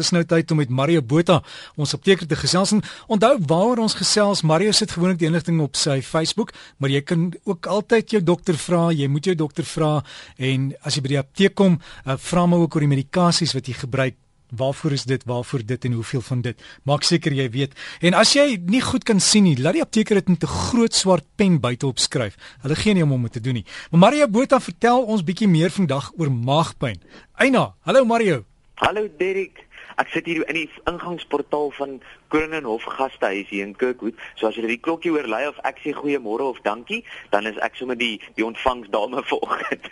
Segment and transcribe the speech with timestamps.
[0.00, 1.42] Dis nou tyd om met Mario Botha
[1.76, 2.72] ons apteker te gesels.
[2.72, 2.80] En
[3.12, 4.40] onthou waaroor ons gesels.
[4.48, 8.56] Mario sit gewoonlik die inligting op sy Facebook, maar jy kan ook altyd jou dokter
[8.56, 8.88] vra.
[8.96, 9.92] Jy moet jou dokter vra
[10.40, 11.76] en as jy by die apteek kom,
[12.06, 14.16] uh, vra maar ook oor die medikasies wat jy gebruik.
[14.50, 15.22] Waarvoor is dit?
[15.24, 16.62] Waarvoor dit en hoeveel van dit?
[16.82, 17.76] Maak seker jy weet.
[18.02, 20.94] En as jy nie goed kan sien nie, laat die apteker dit met 'n groot
[20.94, 22.34] swart pen buite opskryf.
[22.62, 23.64] Hulle gee nie om om dit te doen nie.
[23.90, 27.00] Maar Mario Botha vertel ons bietjie meer vandag oor maagpyn.
[27.36, 28.44] Eina, hallo Mario.
[28.74, 29.69] Hallo Derek.
[30.00, 31.98] Ek sit hier in die ingangsportaal van
[32.32, 34.16] Koninginhof Gastehuis hier in Kirkwood.
[34.40, 37.02] So as jy die klokkie oorlei of ek sê goeiemôre of dankie,
[37.34, 39.90] dan is ek sommer die die ontvangsdame vanoggend.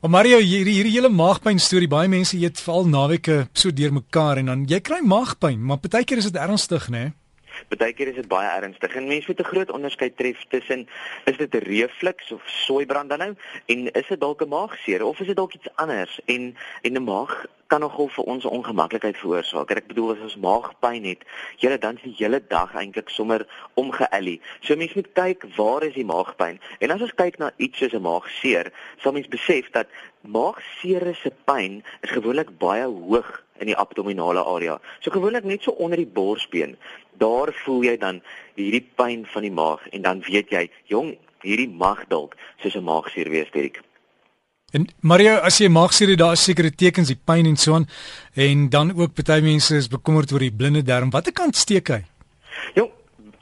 [0.00, 4.52] Maar Mario, hierdie hierdie hele maagpyn storie, baie mense eet veral naweke so deurmekaar en
[4.54, 7.10] dan jy kry maagpyn, maar partykeer is dit ernstig, né?
[7.10, 7.19] Nee?
[7.68, 8.94] Partykeer is dit baie ernstig.
[8.94, 10.88] En mense moet 'n groot onderskeid tref tussen
[11.24, 13.34] is dit 'n reflux of soeibrand dan nou
[13.66, 17.04] en is dit dalk 'n maagseer of is dit dalk iets anders en en 'n
[17.04, 19.70] maag kan nogal vir ons ongemaklikheid veroorsaak.
[19.70, 21.22] Ek bedoel as ons maagpyn het,
[21.62, 24.40] jy dan die hele dag eintlik sommer omgeëlie.
[24.60, 26.58] So mense moet kyk waar is die maagpyn?
[26.80, 29.86] En as ons kyk na iets soos 'n maagseer, sal mens besef dat
[30.20, 34.78] maagseer se pyn is gewoonlik baie hoog in die abdominale area.
[35.00, 36.76] So gewoonlik net so onder die borsbeen.
[37.20, 38.22] Daar voel jy dan
[38.56, 42.84] hierdie pyn van die maag en dan weet jy, jong, hierdie mag dalk soos 'n
[42.84, 43.80] maagsuur wees, Dirk.
[44.70, 47.88] En Mario, as jy maagsuur het, daar is sekere tekens, die pyn en so aan.
[48.34, 51.10] En dan ook party mense is bekommerd oor die blinde darm.
[51.10, 52.04] Watter kant steek hy?
[52.76, 52.90] Jong,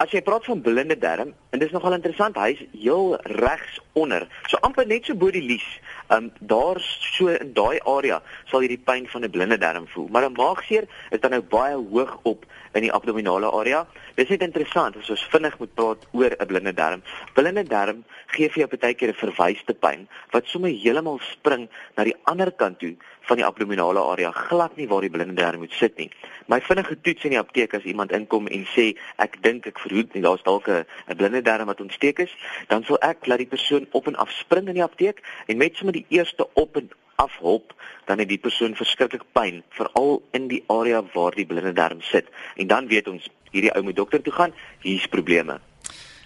[0.01, 4.25] as jy praat van blinde darm, en dis nogal interessant, hy's heel regs onder.
[4.49, 5.67] So amper net so bo die lies.
[6.09, 9.89] Ehm um, daar so in daai area sal jy die pyn van 'n blinde darm
[9.89, 10.09] voel.
[10.09, 12.47] Maar 'n maagseer is dan nou baie hoog op
[12.79, 13.83] in die abdominale area.
[14.17, 17.03] Dis net interessant as ons vinnig moet praat oor 'n blinde darm.
[17.35, 18.05] Blinde darm
[18.35, 22.51] gee vir jou baie keer 'n verwyste pyn wat sommer heeltemal spring na die ander
[22.53, 22.97] kant toe
[23.29, 26.11] van die abdominale area, glad nie waar die blinde darm moet sit nie.
[26.47, 30.15] My vinnige toets in die apteek as iemand inkom en sê ek dink ek verhoed
[30.15, 32.33] nie daar's dalk 'n blinde darm wat ontsteek is,
[32.69, 35.77] dan sal ek laat die persoon op en af spring in die apteek en met
[35.77, 37.75] sommer die eerste op en af hop,
[38.07, 42.31] dan het die persoon verskriklik pyn, veral in die area waar die blinde darm sit.
[42.57, 44.55] En dan weet ons, hierdie ou moet dokter toe gaan,
[44.87, 45.59] hier's probleme.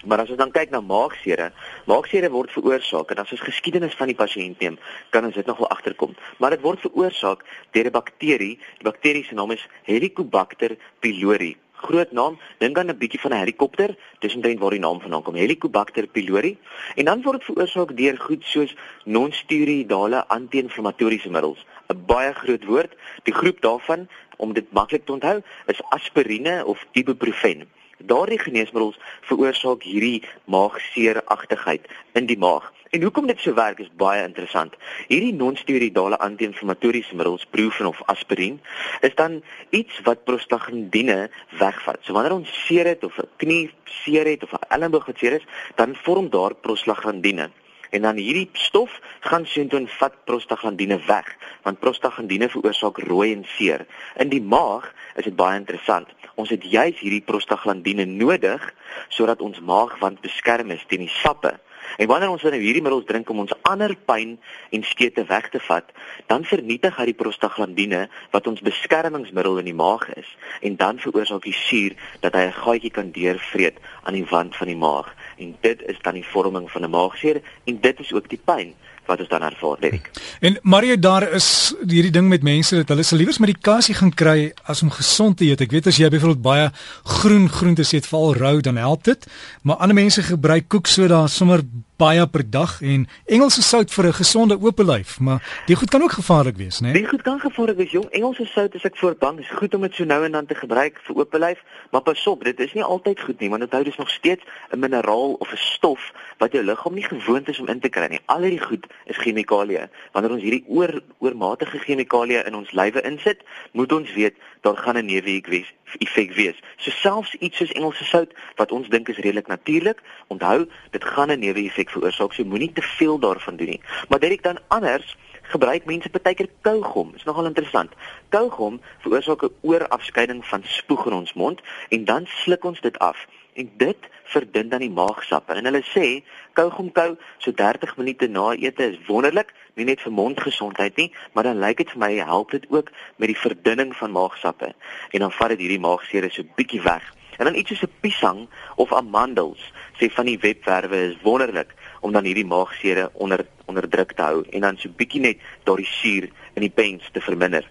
[0.04, 1.52] Maar as ons dan kyk na maagsere,
[1.86, 4.78] maagsere word veroorsaak en as ons geskiedenis van die pasiënt neem,
[5.14, 6.16] kan ons dit nogal agterkom.
[6.42, 8.58] Maar dit word veroorsaak deur 'n bakterie.
[8.78, 13.42] Die bakterie se naam is Helicobacter pylori groot naam, dink aan 'n bietjie van 'n
[13.44, 16.58] helikopter, dis omtrent waar die naam vandaan kom, Helicobacter pylori.
[16.94, 21.66] En dan word dit veroorsaak deur goed soos non-steroidale anti-inflammatoriese middels.
[21.88, 22.92] 'n Baie groot woord.
[23.22, 27.68] Die groep daarvan, om dit maklik te onthou, is aspirine of ibuprofen.
[28.06, 32.72] Daardie geneesmiddels veroorsaak hierdie maagseeragtigheid in die maag.
[32.92, 34.74] En hoekom dit so werk is baie interessant.
[35.08, 38.58] Hierdie non-steroidale anti-inflammatoriese middels, Brufen of aspirien,
[39.00, 39.38] is dan
[39.70, 42.02] iets wat prostaglandine wegvat.
[42.04, 45.32] So wanneer ons seer het of 'n knie seer het of 'n elleboog wat seer
[45.40, 47.50] is, dan vorm daar prostaglandine.
[47.92, 48.94] En dan hierdie stof
[49.28, 51.28] gaan soontoe vat prostaglandine weg,
[51.62, 53.86] want prostaglandine veroorsaak rooi en seer.
[54.16, 54.88] In die maag
[55.20, 56.08] is dit baie interessant.
[56.40, 58.64] Ons het juis hierdie prostaglandine nodig
[59.08, 61.52] sodat ons maagwand beskerm is teen die sappe
[61.96, 64.36] En wanneer ons dan nou hierdie middels drink om ons ander pyn
[64.72, 65.88] en skete weg te vat,
[66.30, 70.30] dan vernietig hy die prostaglandine wat ons beskermingsmiddel in die maag is
[70.64, 74.68] en dan veroorsaak die suur dat hy 'n gaatjie kan deurvreet aan die wand van
[74.72, 78.28] die maag en dit is dan die vorming van 'n maagseer en dit is ook
[78.28, 78.74] die pyn
[79.06, 80.10] wat ons dan ervaar Derek.
[80.40, 84.52] En Mario daar is hierdie ding met mense dat hulle se liewers medikasie gaan kry
[84.62, 85.60] as om gesond te eet.
[85.60, 86.70] Ek weet as jy byvoorbeeld baie
[87.18, 89.26] groen groente eet, veral rou dan help dit,
[89.62, 91.64] maar ander mense gebruik koeksoda sommer
[92.02, 96.02] baie per dag en Engelse sout vir 'n gesonde oop lyf, maar die goed kan
[96.02, 96.90] ook gevaarlik wees, né?
[96.90, 97.02] Nee?
[97.02, 98.08] Die goed kan gevaarlik wees, jong.
[98.10, 100.54] Engelse sout is ek voor bang, is goed om dit so nou en dan te
[100.54, 103.72] gebruik vir oop lyf, maar pas op, dit is nie altyd goed nie, want dit
[103.72, 107.60] hou dus nog steeds 'n mineraal of 'n stof wat jou liggaam nie gewoond is
[107.60, 108.20] om in te kry nie.
[108.26, 109.88] Al hierdie goed is chemikalieë.
[110.12, 113.42] Wanneer ons hierdie oor oormatige chemikalieë in ons lywe insit,
[113.72, 116.58] moet ons weet daar gaan 'n neeweffek wees.
[116.76, 121.30] So selfs iets soos Engelse sout wat ons dink is redelik natuurlik, onthou, dit gaan
[121.30, 122.32] 'n neeweffek veroorsaak.
[122.32, 123.82] So moenie te veel daarvan doen nie.
[124.08, 125.16] Maar dit ek dan anders
[125.52, 127.12] gebruik mense baie keer kougom.
[127.16, 127.92] Is nogal interessant.
[128.34, 133.26] Kougom veroorsaak 'n oorafskeiding van spoeg in ons mond en dan sluk ons dit af
[133.54, 135.52] en dit verdun dan die maagsappe.
[135.52, 136.06] En hulle sê
[136.52, 141.44] kougom kou so 30 minute na ete is wonderlik, nie net vir mondgesondheid nie, maar
[141.48, 144.72] dan lyk dit vir my help dit ook met die verdunning van maagsappe.
[145.10, 147.04] En dan vat dit hierdie maagseer so bietjie weg.
[147.38, 152.12] En dan iets soos 'n piesang of amandels, sê van die webwerwe is wonderlik om
[152.12, 156.28] dan hierdie maagseer onder onder druk te hou en dan so bietjie net daardie suur
[156.58, 157.64] in die pens te verminder.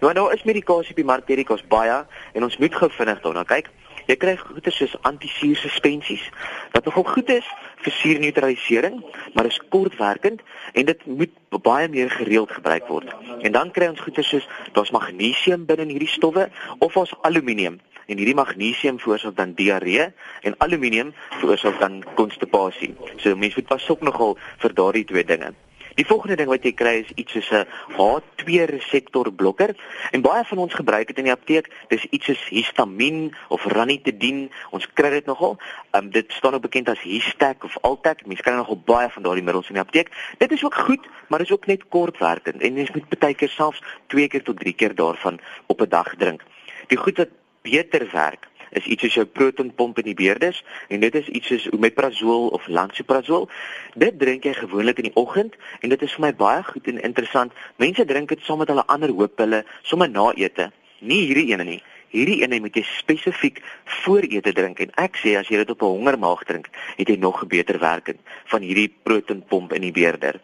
[0.00, 2.00] Nou daar is medikasie op die mark, hierdie kos baie
[2.32, 3.68] en ons moet gou vinnig daarna kyk.
[4.08, 6.24] Jy kry goeie soos antisuur suspensies
[6.72, 7.46] wat nogal goed is
[7.84, 8.98] vir suurneutralisering,
[9.34, 10.42] maar is kortwerkend
[10.72, 13.14] en dit moet baie meer gereeld gebruik word.
[13.42, 17.78] En dan kry ons goeie soos daar's magnesium binne in hierdie stowwe of ons aluminium
[18.06, 20.12] en hierdie magnesium veroorsaak dan diarree
[20.42, 22.94] en aluminium veroorsaak dan konstipasie.
[23.16, 25.52] So mense moet pas op nogal vir daardie twee dinge.
[25.94, 27.66] Die volgende ding wat jy kry is iets soos 'n
[27.96, 29.74] H2 reseptor blokker
[30.10, 31.68] en baie van ons gebruik dit in die apteek.
[31.88, 34.48] Dis iets soos histamien of ranitidine.
[34.70, 35.58] Ons kry dit nogal.
[35.92, 38.26] Um, dit staan ook bekend as Histac of Altac.
[38.26, 40.08] Mense kry nogal baie van daardie middels in die apteek.
[40.38, 43.82] Dit is ook goed, maar is ook net kortwerkend en mens moet baie keer selfs
[44.06, 46.40] 2 keer tot 3 keer daarvan op 'n dag drink.
[46.88, 47.28] Die goed wat
[47.62, 51.68] beter werk is iets soos jou protonpomp in die beerders en dit is iets soos
[51.76, 53.48] omeprazol of lansoprazol.
[53.94, 57.02] Dit drink jy gewoonlik in die oggend en dit is vir my baie goed en
[57.04, 57.52] interessant.
[57.82, 60.70] Mense drink dit saam met hulle ander hooppille sommer na ete.
[61.00, 61.80] Nie hierdie ene nie.
[62.12, 63.60] Hierdie ene moet jy spesifiek
[64.02, 67.16] voor ete drink en ek sê as jy dit op 'n hongermaag drink, het jy
[67.16, 70.40] nog 'n beter werking van hierdie protonpomp in die beerder.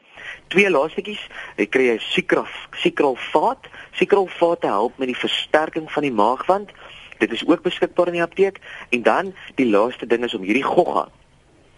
[0.48, 1.20] Twee laastiekies,
[1.56, 3.68] jy kry jy sikraf, sikralfaat.
[3.92, 6.72] Sikralfaat help met die versterking van die maagwand.
[7.18, 8.60] Dit is ook beskikbaar in die apteek
[8.90, 11.08] en dan die laaste ding is om hierdie gogga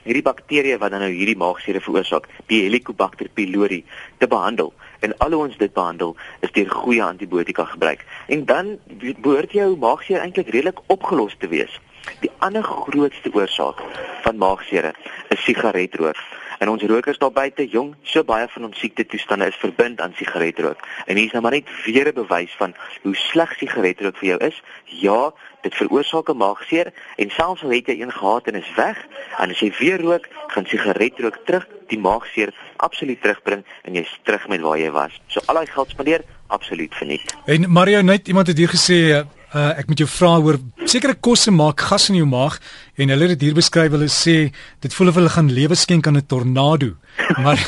[0.02, 3.82] hierdie bakterie wat dan nou hierdie maagsere veroorsaak, die Helicobacter pylori
[4.18, 4.72] te behandel.
[5.04, 8.04] En al ons dit behandel is deur goeie antibiotika gebruik.
[8.28, 11.78] En dan behoort jou maagsere eintlik redelik opgelos te wees.
[12.24, 13.80] Die ander grootste oorsaak
[14.24, 14.94] van maagsere
[15.28, 16.16] is sigaretrook.
[16.60, 20.12] En ons rokers daar buite, jong, so baie van ons siekte toestande is verbind aan
[20.18, 20.82] sigaretrook.
[21.06, 24.40] En hier is nou maar net weer 'n bewys van hoe sleg sigaretrook vir jou
[24.44, 24.62] is.
[24.84, 29.06] Ja, dit veroorsaak 'n maagseer en selfs al het jy een gehad en is weg,
[29.38, 34.48] en as jy weer rook, gaan sigaretrook terug die maagseer absoluut terugbring en jy's terug
[34.48, 35.20] met waar jy was.
[35.26, 37.36] So al daai geld spandeer absoluut verniet.
[37.44, 41.50] En Mario net iemand het hier gesê Uh, ek moet jou vra oor sekere kosse
[41.50, 42.60] maak gas in jou maag
[43.02, 44.34] en hulle het dit hier beskryf hulle sê
[44.84, 46.94] dit voel of hulle gaan lewe skenk aan 'n tornado.
[47.44, 47.58] Maar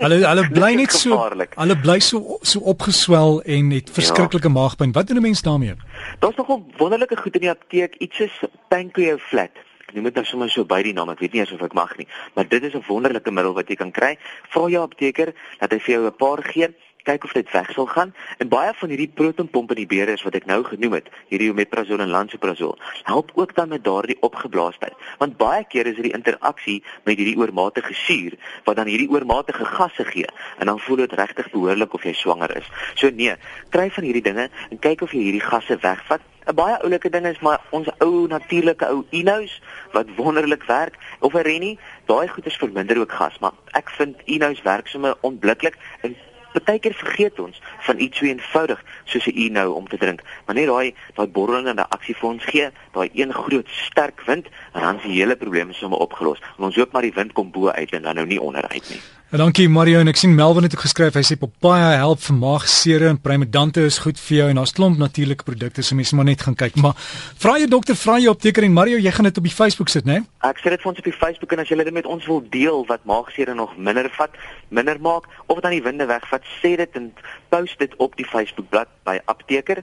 [0.00, 1.18] hulle hulle bly net so
[1.60, 4.54] hulle bly so so opgeswel en het verskriklike ja.
[4.56, 4.96] maagpyn.
[4.96, 5.76] Wat doen 'n mens daarmee?
[6.24, 7.94] Daar's nogal wonderlike goed in die apteek.
[8.00, 8.34] Iets is
[8.68, 9.52] Pancreas flat.
[9.86, 11.96] Ek noem dit nou sommer so by die naam ek weet nie of ek mag
[11.96, 12.08] nie.
[12.34, 14.16] Maar dit is 'n wonderlike middel wat jy kan kry.
[14.48, 16.72] Vra jou apteker dat hy vir jou 'n paar gee
[17.06, 18.12] kyk of dit weg sal gaan
[18.42, 21.50] en baie van hierdie protonpompe in die beere is wat ek nou genoem het, hierdie
[21.54, 22.76] omeprazol en lansoprazol,
[23.08, 24.94] help ook dan met daardie opgeblaasheid.
[25.22, 28.36] Want baie keer is dit die interaksie met hierdie oormatige suur
[28.68, 32.56] wat dan hierdie oormatige gasse gee en dan voel dit regtig behoorlik of jy swanger
[32.56, 32.70] is.
[32.94, 33.36] So nee,
[33.74, 36.24] kry van hierdie dinge en kyk of jy hierdie gasse wegvat.
[36.46, 39.56] 'n Baie oulike ding is maar ons ou natuurlike ou Inos
[39.92, 44.22] wat wonderlik werk of 'n Rennie, daai goed is verminder ook gas, maar ek vind
[44.24, 45.74] Inos werk sommer onbliklik
[46.06, 46.14] en
[46.56, 50.22] Partykeer vergeet ons van iets so eenvoudig soos 'n e-nou om te drink.
[50.46, 54.80] Maar net daai daai borrelende aksie vir ons gee, daai een groot sterk wind, en
[54.80, 56.40] dan is die hele probleem sommer opgelos.
[56.58, 58.88] En ons hoop maar die wind kom bo uit en dan nou nie onder uit
[58.90, 59.00] nie.
[59.34, 62.36] En dankie Mario en ek sien Melvin het ook geskryf hy sê papaja help vir
[62.38, 66.28] maagsere en primedante is goed vir jou en daar's klomp natuurlike produkte so mense maar
[66.28, 66.94] net gaan kyk maar
[67.42, 70.06] vra jou dokter vra jou apteker en Mario jy gaan dit op die Facebook sit
[70.06, 70.20] né?
[70.20, 70.30] Nee?
[70.46, 72.38] Ek sit dit vir ons op die Facebook en as jy dit met ons wil
[72.54, 74.30] deel wat maagsere nog minder vat,
[74.70, 77.10] minder maak of dan die winde wegvat, sê dit en
[77.50, 79.82] post dit op die Facebook bladsy by apteker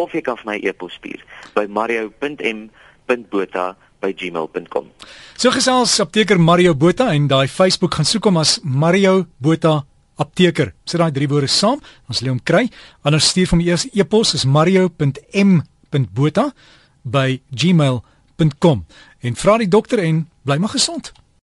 [0.00, 1.20] of jy kan vir my e-pos stuur
[1.52, 3.66] by mario.m.botha
[4.00, 4.90] by gmail.com.
[5.36, 9.84] So gesels apteker Mario Botha en daai Facebook gaan soek hom as Mario Botha
[10.18, 10.72] apteker.
[10.84, 12.68] Sit daai drie woorde saam, ons lê hom kry.
[13.06, 16.50] Anders stuur my eers e-pos is mario.m.botha
[17.04, 18.84] by gmail.com
[19.22, 21.12] en vra die dokter en bly maar gesond.